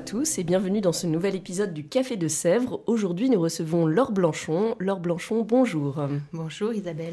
[0.00, 2.80] À tous et bienvenue dans ce nouvel épisode du Café de Sèvres.
[2.86, 4.74] Aujourd'hui, nous recevons Laure Blanchon.
[4.78, 6.00] Laure Blanchon, bonjour.
[6.32, 7.12] Bonjour Isabelle.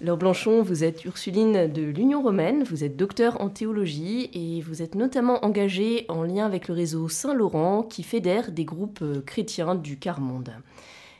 [0.00, 4.82] Laure Blanchon, vous êtes Ursuline de l'Union romaine, vous êtes docteur en théologie et vous
[4.82, 9.76] êtes notamment engagée en lien avec le réseau Saint-Laurent qui fédère des groupes euh, chrétiens
[9.76, 10.50] du quart monde.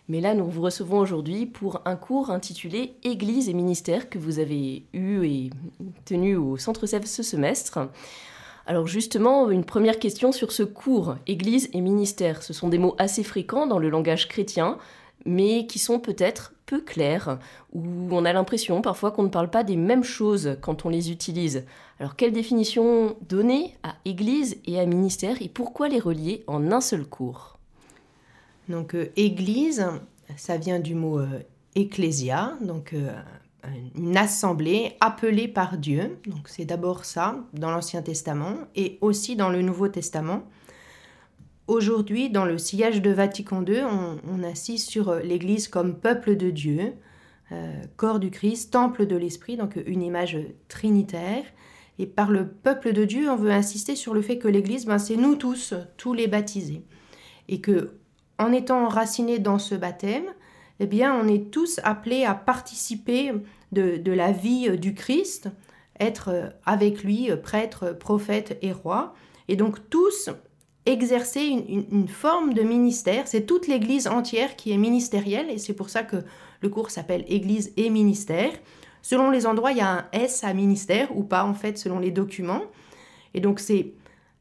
[0.08, 4.40] Mais là, nous vous recevons aujourd'hui pour un cours intitulé Église et ministère que vous
[4.40, 5.50] avez eu et
[6.04, 7.78] tenu au Centre Sèvres ce semestre.
[8.70, 12.44] Alors justement, une première question sur ce cours, Église et ministère.
[12.44, 14.78] Ce sont des mots assez fréquents dans le langage chrétien,
[15.26, 17.40] mais qui sont peut-être peu clairs,
[17.72, 17.82] où
[18.12, 21.64] on a l'impression parfois qu'on ne parle pas des mêmes choses quand on les utilise.
[21.98, 26.80] Alors quelle définition donner à Église et à ministère et pourquoi les relier en un
[26.80, 27.58] seul cours?
[28.68, 29.84] Donc euh, Église,
[30.36, 31.40] ça vient du mot euh,
[31.74, 33.20] ecclésia, donc euh,
[33.96, 36.18] une assemblée appelée par Dieu.
[36.26, 40.44] Donc c'est d'abord ça dans l'Ancien Testament et aussi dans le Nouveau Testament.
[41.66, 46.94] Aujourd'hui, dans le sillage de Vatican II, on, on sur l'Église comme peuple de Dieu,
[47.52, 50.38] euh, corps du Christ, temple de l'Esprit, donc une image
[50.68, 51.44] trinitaire.
[52.00, 54.98] Et par le peuple de Dieu, on veut insister sur le fait que l'Église, ben,
[54.98, 56.82] c'est nous tous, tous les baptisés.
[57.48, 57.92] Et que,
[58.38, 60.24] en étant enracinés dans ce baptême,
[60.80, 63.32] eh bien, on est tous appelés à participer
[63.72, 65.48] de, la vie du Christ,
[66.00, 69.14] être avec lui prêtre, prophète et roi.
[69.48, 70.30] Et donc tous
[70.86, 73.28] exercer une, une forme de ministère.
[73.28, 76.16] C'est toute l'Église entière qui est ministérielle et c'est pour ça que
[76.60, 78.52] le cours s'appelle Église et ministère.
[79.02, 81.98] Selon les endroits, il y a un S à ministère ou pas en fait selon
[81.98, 82.62] les documents.
[83.34, 83.92] Et donc c'est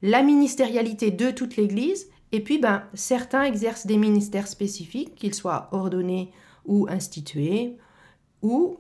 [0.02, 5.70] la ministérialité de toute l'Église et puis, ben, certains exercent des ministères spécifiques, qu'ils soient
[5.72, 6.32] ordonnés
[6.66, 7.78] ou institués,
[8.42, 8.78] ou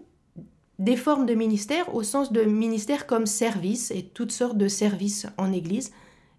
[0.77, 5.27] des formes de ministères au sens de ministère comme service et toutes sortes de services
[5.37, 5.91] en Église.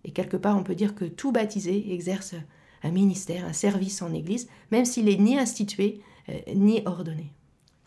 [0.04, 2.34] Et quelque part, on peut dire que tout baptisé exerce
[2.82, 6.00] un ministère, un service en Église, même s'il est ni institué
[6.30, 7.32] euh, ni ordonné.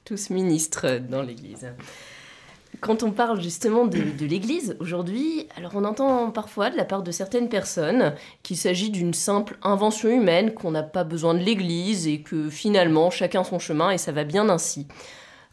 [0.06, 1.66] Tous ministres dans l'Église.
[2.82, 7.12] Quand on parle justement de, l'Église aujourd'hui, alors on entend parfois de la part de
[7.12, 12.22] certaines personnes qu'il s'agit d'une simple invention humaine, qu'on n'a pas besoin de l'Église et
[12.22, 14.88] que finalement chacun son chemin et ça va bien ainsi.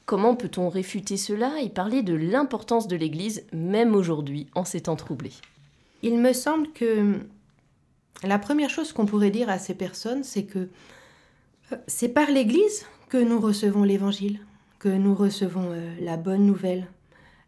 [0.07, 4.97] Comment peut-on réfuter cela et parler de l'importance de l'Église même aujourd'hui en ces temps
[4.97, 5.35] troublés?
[6.03, 7.19] Il me semble que
[8.25, 10.69] la première chose qu'on pourrait dire à ces personnes, c'est que
[11.87, 14.41] c'est par l'Église que nous recevons l'Évangile,
[14.79, 16.87] que nous recevons euh, la bonne nouvelle,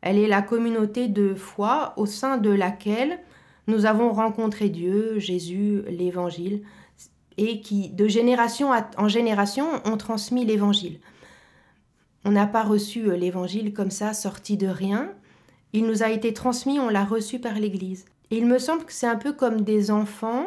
[0.02, 3.20] elle est la communauté de foi au sein de laquelle
[3.68, 6.62] nous avons rencontré Dieu, Jésus, l'Évangile,
[7.38, 11.00] et qui, de génération en génération, ont transmis l'Évangile.
[12.24, 15.10] On n'a pas reçu euh, l'Évangile comme ça, sorti de rien.
[15.72, 18.04] Il nous a été transmis, on l'a reçu par l'Église.
[18.30, 20.46] Et il me semble que c'est un peu comme des enfants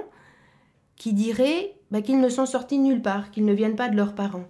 [0.95, 4.15] qui diraient bah, qu'ils ne sont sortis nulle part, qu'ils ne viennent pas de leurs
[4.15, 4.45] parents.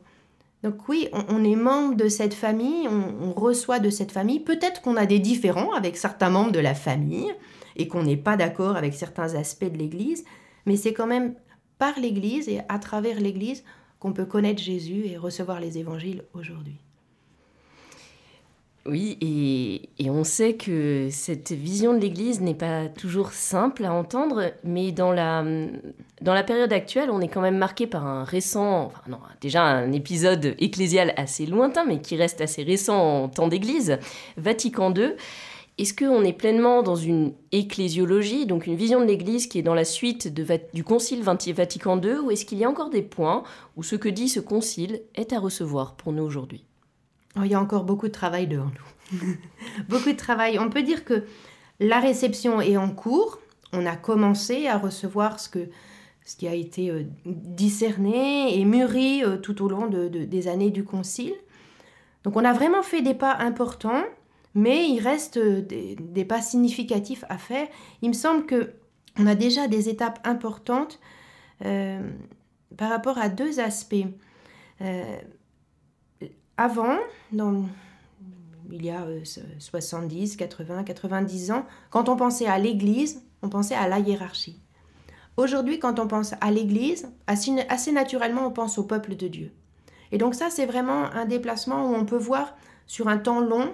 [0.66, 4.40] Donc oui, on, est membre de cette famille, on reçoit de cette famille.
[4.40, 7.32] Peut-être qu'on a des différends avec certains membres de la famille
[7.76, 10.26] et qu'on n'est pas d'accord avec certains aspects de l'Église,
[10.66, 11.36] mais c'est quand même
[11.78, 13.64] par l'Église et à travers l'Église
[14.00, 16.80] qu'on peut connaître Jésus et recevoir les évangiles aujourd'hui.
[18.88, 19.18] Oui,
[19.98, 24.92] et, on sait que cette vision de l'Église n'est pas toujours simple à entendre, mais
[24.92, 25.44] dans la,
[26.22, 29.64] dans la période actuelle, on est quand même marqué par un récent, enfin non, déjà
[29.64, 33.98] un épisode ecclésial assez lointain, mais qui reste assez récent en temps d'Église,
[34.38, 35.14] Vatican II.
[35.80, 39.74] Est-ce qu'on est pleinement dans une ecclésiologie, donc une vision de l'Église qui est dans
[39.74, 43.42] la suite du Concile Vatican II, ou est-ce qu'il y a encore des points
[43.78, 46.66] où ce que dit ce concile est à recevoir pour nous aujourd'hui?
[47.38, 48.72] Oh, il y a encore beaucoup de travail devant
[49.12, 49.18] nous.
[49.90, 50.58] beaucoup de travail.
[50.60, 51.26] On peut dire que
[51.80, 53.40] la réception est en cours.
[53.74, 55.70] On a commencé à recevoir ce que
[56.24, 60.84] ce qui a été euh, discerné et mûri euh, tout au long des années du
[60.84, 61.36] Concile.
[62.24, 64.04] Donc on a vraiment fait des pas importants,
[64.56, 67.68] mais il reste des, pas significatifs à faire.
[68.02, 68.72] Il me semble que
[69.20, 71.00] on a déjà des étapes importantes
[71.60, 74.08] par rapport à deux aspects.
[76.58, 76.98] Avant,
[77.34, 79.06] il y a
[79.60, 84.60] 70, 80, 90 ans, quand on pensait à l'Église, on pensait à la hiérarchie.
[85.38, 89.52] Aujourd'hui, quand on pense à l'Église, assez naturellement, on pense au peuple de Dieu.
[90.12, 92.56] Et donc ça, c'est vraiment un déplacement où on peut voir
[92.88, 93.74] sur un temps long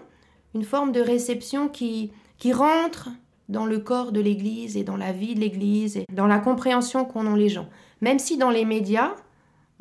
[0.55, 3.09] une forme de réception qui, qui rentre
[3.47, 7.05] dans le corps de l'Église et dans la vie de l'Église et dans la compréhension
[7.05, 7.69] qu'ont ont les gens.
[8.01, 9.13] Même si dans les médias,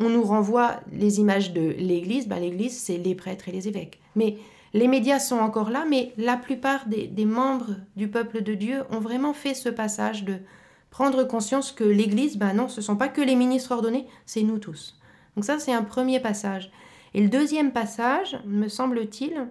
[0.01, 4.01] on nous renvoie les images de l'Église, ben l'Église, c'est les prêtres et les évêques.
[4.17, 4.39] Mais
[4.73, 9.01] les médias sont encore là, mais la plupart des, membres du peuple de Dieu ont
[9.01, 10.39] vraiment fait ce passage de
[10.91, 14.43] prendre conscience que l'Église, ben non, ce ne sont pas que les ministres ordonnés, c'est
[14.43, 14.99] nous tous.
[15.37, 16.71] Donc ça, c'est un premier passage.
[17.15, 19.49] Et le deuxième passage, me semble-t-il,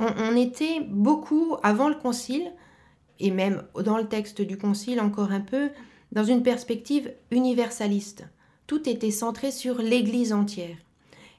[0.00, 2.52] on, était beaucoup, avant le Concile,
[3.20, 5.70] et même dans le texte du Concile encore un peu,
[6.12, 8.24] dans une perspective universaliste.
[8.66, 10.76] Tout était centré sur l'Église entière.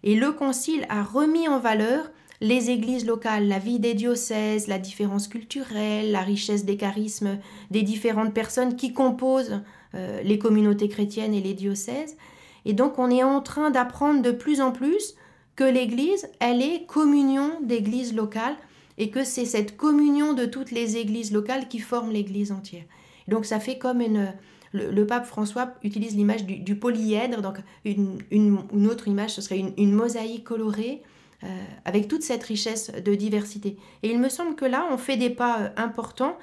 [0.04, 2.12] Et le Concile a remis en valeur
[2.42, 7.40] les églises locales, la vie des diocèses, la différence culturelle, la richesse des charismes
[7.72, 9.62] des différentes personnes qui composent
[9.96, 12.18] euh, les communautés chrétiennes et les diocèses.
[12.66, 15.16] Et donc on est en train d'apprendre de plus en plus
[15.56, 18.58] que l'Église, elle est communion d'églises locales
[18.98, 22.84] et que c'est cette communion de toutes les églises locales qui forment l'Église entière.
[23.28, 24.34] Donc ça fait comme une...
[24.76, 30.44] Le, pape François utilise l'image du, polyèdre, donc une, autre image, ce serait une mosaïque
[30.44, 31.02] colorée
[31.44, 31.48] euh,
[31.84, 33.78] avec toute cette richesse de diversité.
[34.04, 36.38] Et il me semble que là, on fait des pas euh, importants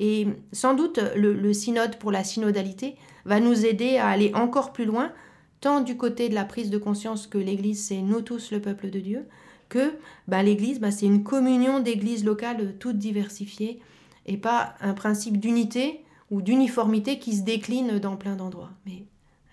[0.00, 4.86] et sans doute le, synode pour la synodalité va nous aider à aller encore plus
[4.86, 5.12] loin,
[5.60, 8.90] tant du côté de la prise de conscience que l'Église, c'est nous tous le peuple
[8.90, 9.26] de Dieu,
[9.68, 9.92] que
[10.28, 13.80] bah, l'Église, bah, c'est une communion d'églises locales toutes diversifiées
[14.26, 19.04] et pas un principe d'unité ou d'uniformité qui se décline dans plein d'endroits, mais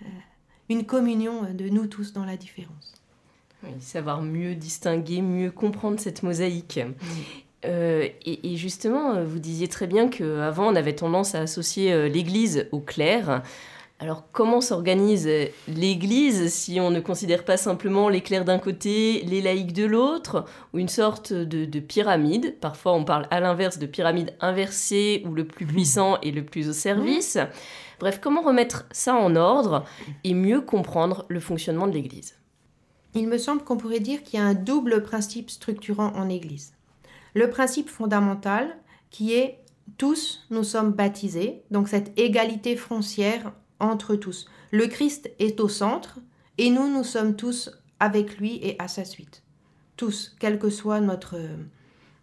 [0.02, 0.06] euh,
[0.70, 2.96] une communion de nous tous dans la différence
[3.80, 6.80] savoir mieux distinguer, mieux comprendre cette mosaïque.
[7.66, 12.68] Euh, et, justement, euh, vous disiez très bien qu'avant, on avait tendance à associer l'Église
[12.72, 13.42] au clerc.
[14.00, 15.30] Alors, comment s'organise
[15.70, 20.44] l'Église si on ne considère pas simplement les clercs d'un côté, les laïcs de l'autre,
[20.74, 22.60] ou une sorte de, de, pyramide?
[22.60, 26.68] Parfois, on parle à l'inverse de pyramide inversée, où le plus puissant est le plus
[26.68, 27.38] au service.
[28.02, 29.86] Bref, comment remettre ça en ordre
[30.26, 32.36] et mieux comprendre le fonctionnement de l'Église?
[33.14, 36.74] Il me semble qu'on pourrait dire qu'il y a un double principe structurant en Église.
[37.34, 38.76] Le principe fondamental
[39.10, 39.60] qui est
[39.98, 44.48] tous nous sommes baptisés, donc cette égalité foncière entre tous.
[44.72, 46.20] Le Christ est au centre
[46.58, 49.44] et nous, nous sommes tous avec lui et à sa suite.
[49.98, 51.38] Tous, quel que soit notre,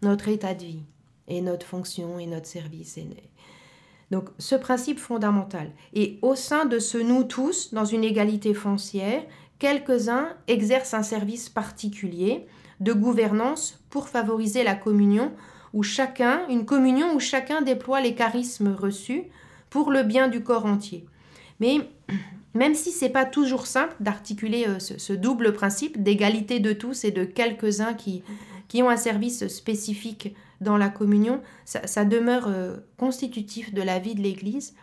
[0.01, 0.83] notre état de vie
[1.27, 2.99] et notre fonction et notre service.
[4.11, 5.71] Donc ce principe fondamental.
[5.93, 9.23] Et au sein de ce nous tous, dans une égalité foncière,
[9.59, 12.45] quelques-uns exercent un service particulier
[12.79, 15.31] de gouvernance pour favoriser la communion,
[15.73, 19.23] où chacun, une communion où chacun déploie les charismes reçus
[19.69, 21.05] pour le bien du corps entier.
[21.59, 21.87] Mais
[22.53, 27.11] même si c'est pas toujours simple d'articuler euh, ce, double principe d'égalité de tous et
[27.11, 28.23] de quelques-uns qui,
[28.67, 34.15] qui ont un service spécifique dans la communion, ça, demeure euh, constitutif de la vie
[34.15, 34.75] de l'Église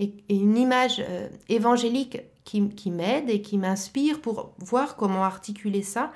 [0.00, 6.12] et, une image euh, évangélique qui, m'aide et qui m'inspire pour voir comment articuler ça,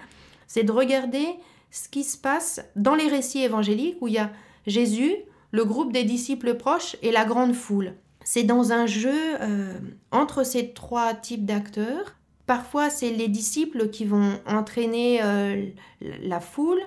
[0.47, 1.27] c'est de regarder
[1.71, 4.33] ce qui se passe dans les récits évangéliques où il y a
[4.67, 5.15] Jésus,
[5.51, 7.95] le groupe des disciples proches et la grande foule.
[8.25, 9.79] C'est dans un jeu euh,
[10.11, 12.17] entre ces trois types d'acteurs.
[12.47, 15.67] Parfois, c'est les disciples qui vont entraîner euh,
[16.01, 16.81] la foule,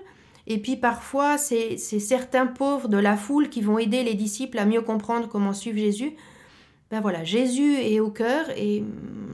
[0.48, 4.65] et puis parfois, c'est certains pauvres de la foule qui vont aider les disciples à
[4.65, 6.13] mieux comprendre comment suivre Jésus.
[6.92, 8.84] Ben voilà, Jésus est au cœur et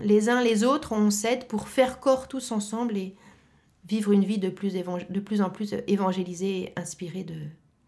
[0.01, 3.13] les uns les autres, on s'aide pour faire corps tous ensemble et
[3.85, 7.35] vivre une vie de plus, de plus en plus évangélisée et inspirée de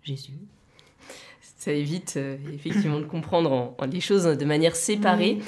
[0.02, 0.34] Jésus.
[1.64, 5.40] Ça évite euh, effectivement de comprendre les choses de manière séparée.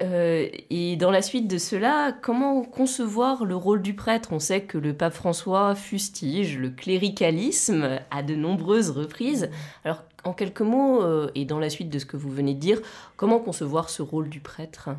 [0.00, 4.28] Euh, et dans la suite de cela, comment concevoir le rôle du prêtre?
[4.30, 9.50] On sait que le pape François fustige le cléricalisme à de nombreuses reprises.
[9.84, 12.60] Alors, en quelques mots, euh, et dans la suite de ce que vous venez de
[12.60, 12.80] dire,
[13.16, 14.90] comment concevoir ce rôle du prêtre?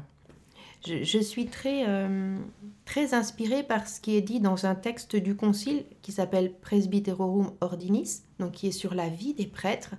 [0.86, 2.38] Je, suis très, euh,
[2.84, 7.54] très inspirée par ce qui est dit dans un texte du Concile qui s'appelle Presbyterorum
[7.62, 9.96] Ordinis, donc qui est sur la vie des prêtres.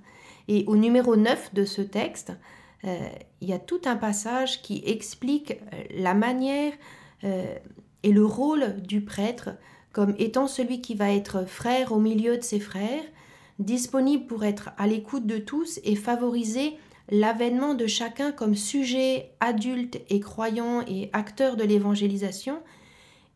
[0.48, 2.32] Et au numéro 9 de ce texte,
[2.84, 2.98] euh,
[3.40, 6.72] il y a tout un passage qui explique euh, la manière
[8.02, 9.52] et le rôle du prêtre
[9.92, 13.04] comme étant celui qui va être frère au milieu de ses frères,
[13.60, 16.76] disponible pour être à l'écoute de tous et favoriser
[17.10, 22.60] l'avènement de chacun comme sujet adulte et croyant et acteur de l'évangélisation,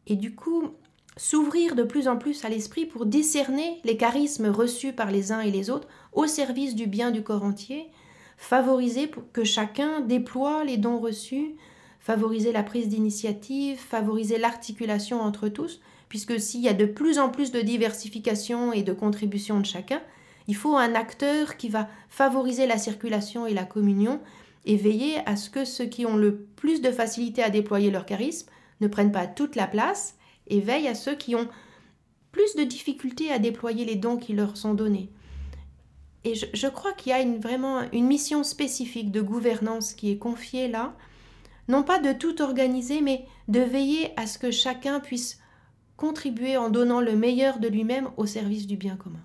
[0.07, 0.71] et du coup
[1.19, 5.41] s'ouvrir de plus en plus à l'esprit pour discerner les charismes reçus par les uns
[5.41, 7.91] et les autres au service du bien du corps entier,
[8.39, 11.57] favoriser pour que chacun déploie les dons reçus,
[11.99, 17.29] favoriser la prise d'initiative, favoriser l'articulation entre tous, puisque s'il y a de plus en
[17.31, 20.01] plus de diversification et de contribution de chacun,
[20.47, 24.21] il faut un acteur qui va favoriser la circulation et la communion
[24.67, 28.07] et veiller à ce que ceux qui ont le plus de facilité à déployer leur
[28.07, 28.49] charisme
[28.81, 30.15] ne prennent pas toute la place
[30.49, 31.49] et veille à ceux qui ont
[32.33, 35.11] plus de difficultés à déployer les dons qui leur sont donnés.
[36.25, 40.19] Et je, crois qu'il y a une, vraiment une mission spécifique de gouvernance qui est
[40.19, 40.95] confiée là,
[41.69, 45.39] non pas de tout organiser, mais de veiller à ce que chacun puisse
[45.97, 49.25] contribuer en donnant le meilleur de lui-même au service du bien commun.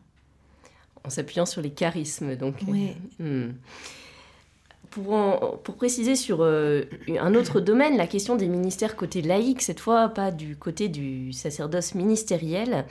[1.03, 2.55] En s'appuyant sur les charismes, donc.
[2.67, 2.91] Oui.
[3.19, 3.51] Hmm
[4.93, 6.83] pour, préciser sur euh,
[7.19, 11.33] un autre domaine, la question des ministères côté laïque, cette fois pas du côté du
[11.33, 12.85] sacerdoce ministériel.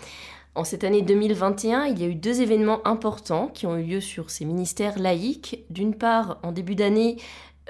[0.55, 4.01] En cette année 2021, il y a eu deux événements importants qui ont eu lieu
[4.01, 5.65] sur ces ministères laïques.
[5.71, 7.17] D'une part, en début d'année,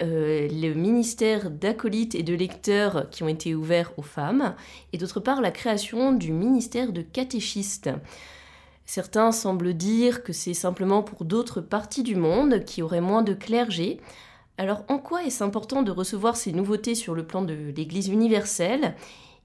[0.03, 4.55] euh, le ministère d'acolytes et de lecteurs qui ont été ouverts aux femmes,
[4.93, 7.91] et d'autre part, la création du ministère de catéchistes.
[8.87, 13.35] Certains semblent dire que c'est simplement pour d'autres parties du monde qui auraient moins de
[13.35, 14.01] clergé.
[14.59, 18.95] Alors en quoi est-ce important de recevoir ces nouveautés sur le plan de l'Église universelle?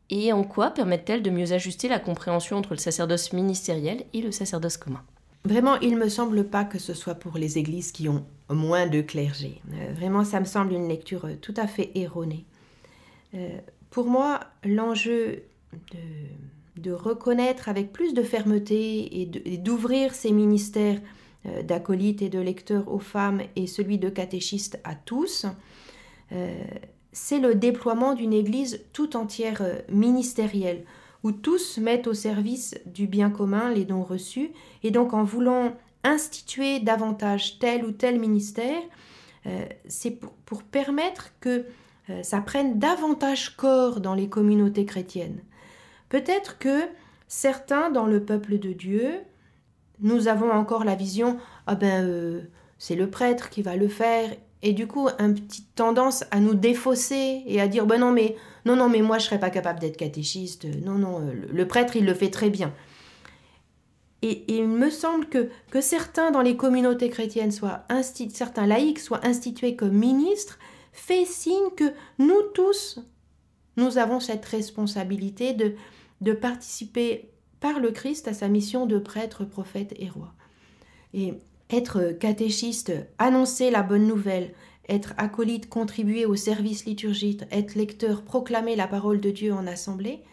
[0.09, 4.31] Et en quoi permettent-elles de mieux ajuster la compréhension entre le sacerdoce ministériel et le
[4.31, 5.03] sacerdoce commun?
[5.43, 8.87] Vraiment, il ne me semble pas que ce soit pour les églises qui ont moins
[8.87, 9.61] de clergé.
[9.73, 12.45] Euh, vraiment, ça me semble une lecture euh, tout à fait erronée.
[13.33, 13.57] Euh,
[13.89, 15.99] pour moi, l'enjeu de
[16.79, 20.99] de reconnaître avec plus de fermeté et d'ouvrir ces ministères
[21.45, 25.45] euh, d'acolytes et de lecteurs aux femmes et celui de catéchistes à tous,
[26.31, 26.63] euh,
[27.11, 30.83] c'est le déploiement d'une Église tout entière euh, ministérielle,
[31.23, 34.51] où tous mettent au service du bien commun les dons reçus,
[34.83, 38.81] et donc en voulant instituer davantage tel ou tel ministère,
[39.87, 41.65] c'est pour, pour, permettre que
[42.21, 45.39] ça prenne davantage corps dans les communautés chrétiennes.
[46.09, 46.81] Peut-être que
[47.27, 49.19] certains dans le peuple de Dieu,
[49.99, 52.41] nous avons encore la vision, ah ben euh,
[52.77, 54.29] c'est le prêtre qui va le faire,
[54.61, 58.35] et du coup une petite tendance à nous défausser et à dire, ben non mais
[58.65, 61.95] non non mais moi je serais pas capable d'être catéchiste, non non euh, le prêtre
[61.95, 62.73] il le fait très bien.
[64.23, 67.85] Et, il me semble que, que certains dans les communautés chrétiennes, soient
[68.33, 70.57] certains laïcs soient institués comme ministres,
[70.91, 72.99] fait signe que nous tous,
[73.75, 75.75] nous avons cette responsabilité de,
[76.21, 80.33] de participer par le Christ à sa mission de prêtre, prophète et roi.
[81.13, 81.33] Et
[81.69, 84.53] être catéchiste, annoncer la bonne nouvelle,
[84.89, 90.23] être acolyte, contribuer au service liturgique, être lecteur, proclamer la parole de Dieu en assemblée,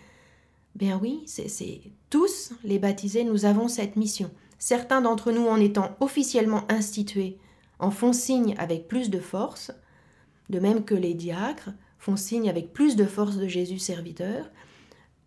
[0.74, 4.30] bien oui, c'est tous les baptisés, nous avons cette mission.
[4.58, 7.38] Certains d'entre nous, en étant officiellement institués,
[7.78, 9.72] en font signe avec plus de force,
[10.50, 14.50] de même que les diacres font signe avec plus de force de Jésus serviteur,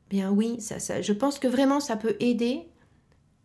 [0.10, 2.68] Bien oui, ça, je pense que vraiment ça peut aider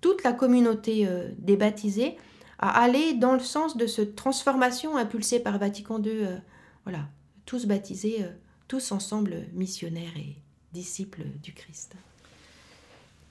[0.01, 2.17] toute la communauté euh, des baptisés
[2.59, 6.11] à aller dans le sens de cette transformation impulsée par Vatican II.
[6.11, 6.37] Euh,
[6.85, 7.09] voilà,
[7.47, 8.31] tous baptisés, euh,
[8.69, 10.37] tous ensemble missionnaires et
[10.73, 11.95] disciples du Christ.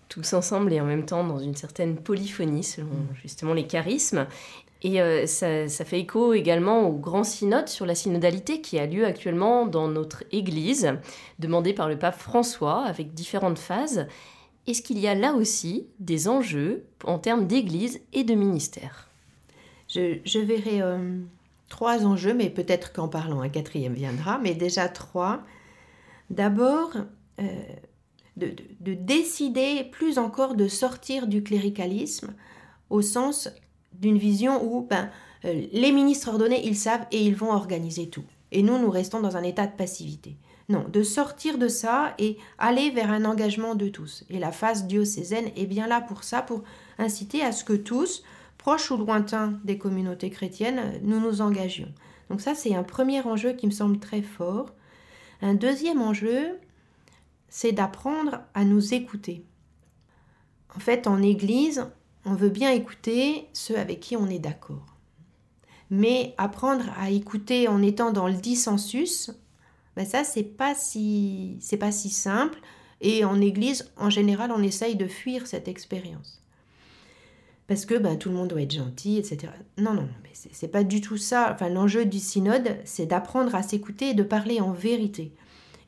[0.09, 3.15] Tous ensemble et en même temps dans une certaine polyphonie selon mm.
[3.21, 4.27] justement les charismes.
[4.83, 9.05] Et euh, ça, fait écho également au grand synode sur la synodalité qui a lieu
[9.05, 10.93] actuellement dans notre Église,
[11.37, 14.07] demandé par le pape François, avec différentes phases.
[14.65, 19.07] Est-ce qu'il y a là aussi des enjeux en termes d'Église et de ministère?
[19.87, 21.19] Je, verrai euh,
[21.69, 25.41] trois enjeux, mais peut-être qu'en parlant un quatrième viendra, mais déjà trois.
[26.31, 26.91] D'abord,
[27.39, 27.43] euh,
[28.37, 32.33] de, de décider plus encore de sortir du cléricalisme
[32.89, 33.49] au sens
[33.93, 35.09] d'une vision où ben,
[35.45, 38.23] euh, les ministres ordonnés, ils savent et ils vont organiser tout.
[38.51, 40.37] Et nous, nous restons dans un état de passivité.
[40.69, 44.23] Non, de sortir de ça et aller vers un engagement de tous.
[44.29, 46.63] Et la phase diocésaine est bien là pour ça, pour
[46.97, 48.23] inciter à ce que tous,
[48.57, 51.91] proches ou lointains des communautés chrétiennes, nous nous engagions.
[52.29, 54.73] Donc ça, c'est un premier enjeu qui me semble très fort.
[55.41, 56.59] Un deuxième enjeu,
[57.49, 59.43] c'est d'apprendre à nous écouter.
[60.73, 61.85] En fait, en Église,
[62.25, 64.85] on veut bien écouter ceux avec qui on est d'accord.
[65.89, 69.31] Mais apprendre à écouter en étant dans le dissensus,
[69.95, 72.59] ben ça, c'est pas si, c'est pas si simple.
[73.01, 76.41] Et en église, en général, on essaye de fuir cette expérience.
[77.67, 79.51] Parce que ben, tout le monde doit être gentil, etc.
[79.77, 81.51] Non, non, mais c'est pas du tout ça.
[81.53, 85.33] Enfin, l'enjeu du synode, c'est d'apprendre à s'écouter et de parler en vérité.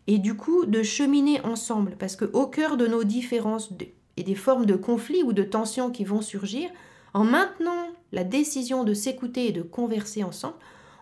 [0.07, 1.95] Et du coup, de cheminer ensemble.
[1.97, 3.71] Parce qu'au cœur de nos différences
[4.17, 6.69] et des formes de conflits ou de tensions qui vont surgir,
[7.13, 10.55] en maintenant la décision de s'écouter et de converser ensemble,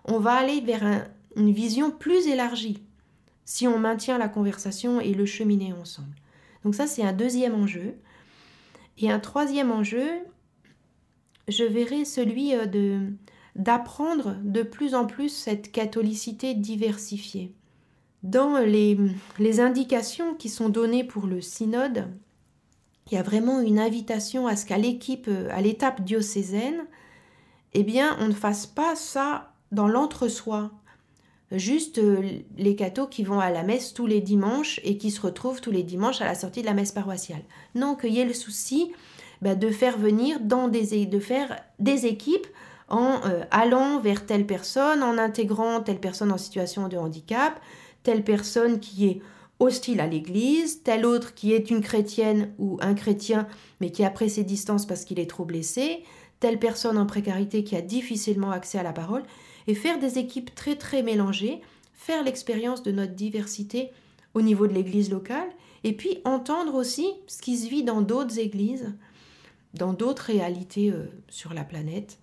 [0.05, 2.81] on va aller vers une vision plus élargie
[3.45, 6.15] si on maintient la conversation et le cheminer ensemble.
[6.63, 7.95] Donc ça, c'est un deuxième enjeu.
[8.97, 10.07] Et un troisième enjeu,
[11.47, 12.99] je verrai celui euh, de
[13.57, 17.53] d'apprendre de plus en plus cette catholicité diversifiée.
[18.23, 18.97] Dans les,
[19.39, 22.07] les indications qui sont données pour le synode,
[23.07, 26.85] il y a vraiment une invitation à ce qu'à l'équipe, euh, à l'étape diocésaine,
[27.73, 30.71] eh bien, on ne fasse pas ça dans l'entre-soi.
[31.51, 32.21] Juste euh,
[32.57, 35.71] les cathos qui vont à la messe tous les dimanches et qui se retrouvent tous
[35.71, 37.43] les dimanches à la sortie de la messe paroissiale.
[37.75, 38.91] Non, qu'il y ait le souci
[39.41, 42.47] bah, de faire venir dans des, de faire des équipes
[42.87, 47.59] en euh, allant vers telle personne, en intégrant telle personne en situation de handicap,
[48.03, 49.21] telle personne qui est
[49.61, 53.47] hostile à l'Église, tel autre qui est une chrétienne ou un chrétien
[53.79, 56.03] mais qui a pris ses distances parce qu'il est trop blessé,
[56.39, 59.23] telle personne en précarité qui a difficilement accès à la parole,
[59.67, 61.61] et faire des équipes très très mélangées,
[61.93, 63.91] faire l'expérience de notre diversité
[64.33, 65.49] au niveau de l'Église locale,
[65.83, 68.93] et puis entendre aussi ce qui se vit dans d'autres églises,
[69.75, 72.17] dans d'autres réalités euh, sur la planète,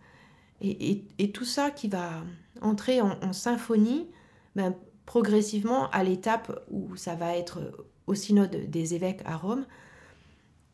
[0.60, 2.24] et, tout ça qui va
[2.62, 4.08] entrer en, symphonie
[4.56, 4.74] ben,
[5.08, 7.72] progressivement à l'étape où ça va être
[8.06, 9.64] au synode des évêques à Rome,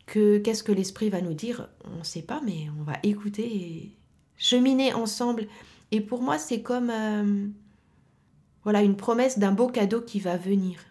[0.07, 1.69] que qu'est-ce que l'Esprit va nous dire?
[1.85, 3.93] On ne sait pas, mais on va écouter et
[4.35, 5.47] cheminer ensemble.
[5.91, 7.47] Et pour moi, c'est comme euh,
[8.65, 10.81] voilà une promesse d'un beau cadeau qui va venir.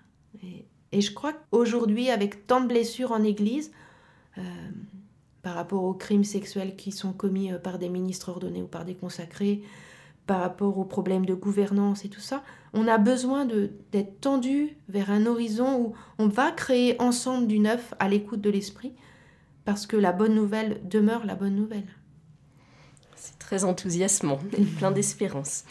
[0.91, 3.73] Et, je crois qu'aujourd'hui, avec tant de blessures en Église,
[4.39, 4.43] euh,
[5.43, 8.87] par rapport aux crimes sexuels qui sont commis euh, par des ministres ordonnés ou par
[8.87, 9.63] des consacrés,
[10.27, 15.11] par rapport aux problèmes de gouvernance et tout ça, on a besoin d'être tendu vers
[15.11, 18.93] un horizon où on va créer ensemble du neuf à l'écoute de l'esprit,
[19.65, 21.87] parce que la bonne nouvelle demeure la bonne nouvelle.
[23.17, 25.65] C'est très enthousiasmant et plein d'espérance.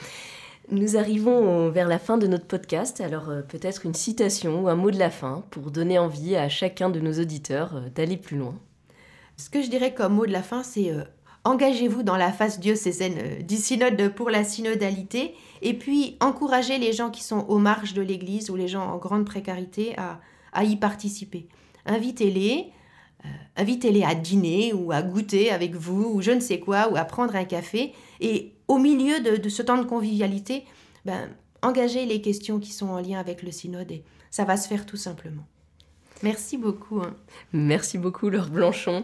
[0.72, 4.76] Nous arrivons vers la fin de notre podcast, alors euh, peut-être une citation ou un
[4.76, 8.38] mot de la fin pour donner envie à chacun de nos auditeurs euh, d'aller plus
[8.38, 8.56] loin.
[9.36, 11.04] Ce que je dirais comme mot de la fin, c'est euh,
[11.46, 16.94] engagez-vous dans la phase diocésaine euh, du synode pour la synodalité et puis encouragez les
[16.94, 20.76] gens qui sont aux marges de l'Église ou les gens en grande précarité à, y
[20.76, 21.48] participer.
[21.86, 22.68] Invitez-les,
[23.26, 23.28] euh,
[23.58, 27.06] invitez-les à dîner ou à goûter avec vous ou je ne sais quoi ou à
[27.06, 30.66] prendre un café et au milieu de, ce temps de convivialité,
[31.06, 31.30] ben,
[31.62, 34.86] engagez les questions qui sont en lien avec le synode et ça va se faire
[34.86, 35.44] tout simplement.
[36.22, 37.02] Merci beaucoup.
[37.02, 37.16] Hein.
[37.52, 39.04] Merci beaucoup Laure Blanchon.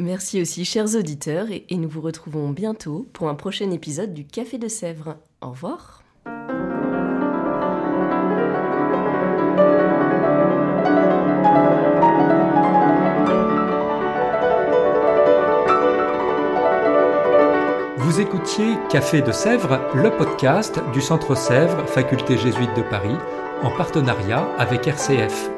[0.00, 4.56] Merci aussi, chers auditeurs, et, nous vous retrouvons bientôt pour un prochain épisode du Café
[4.56, 5.16] de Sèvres.
[5.40, 6.04] Au revoir.
[17.96, 23.16] Vous écoutiez Café de Sèvres, le podcast du Centre Sèvres, Faculté jésuite de Paris,
[23.62, 25.57] en partenariat avec RCF.